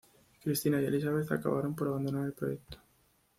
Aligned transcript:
Cristina 0.41 0.81
y 0.81 0.85
Elisabeth 0.85 1.31
acabaron 1.31 1.75
por 1.75 1.87
abandonar 1.89 2.25
el 2.25 2.33
proyecto. 2.33 2.79